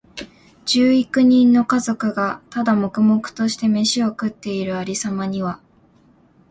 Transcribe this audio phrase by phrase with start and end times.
[0.65, 5.61] 十幾人の家族が、ただ黙々としてめしを食っている有様には、